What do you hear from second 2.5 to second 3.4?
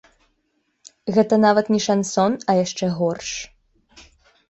яшчэ горш!